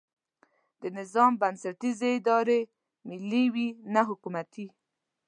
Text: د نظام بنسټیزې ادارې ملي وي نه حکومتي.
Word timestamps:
د 0.81 0.83
نظام 0.97 1.31
بنسټیزې 1.41 2.09
ادارې 2.17 2.59
ملي 3.07 3.43
وي 3.53 3.67
نه 3.93 4.01
حکومتي. 4.09 4.67